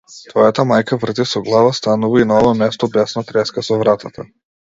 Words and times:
Твојата 0.29 0.63
мајка 0.69 0.97
врти 1.03 1.25
со 1.31 1.41
глава 1.49 1.75
станува 1.81 2.23
и 2.23 2.27
на 2.31 2.39
ова 2.45 2.55
место 2.63 2.91
бесно 2.97 3.25
треска 3.33 3.67
со 3.69 3.81
вратата. 3.83 4.27